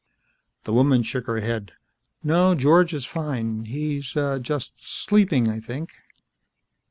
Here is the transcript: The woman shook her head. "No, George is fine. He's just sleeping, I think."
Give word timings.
The 0.63 0.73
woman 0.73 1.03
shook 1.03 1.27
her 1.27 1.41
head. 1.41 1.73
"No, 2.23 2.55
George 2.55 2.91
is 2.91 3.05
fine. 3.05 3.65
He's 3.65 4.13
just 4.41 4.81
sleeping, 4.83 5.47
I 5.47 5.59
think." 5.59 5.91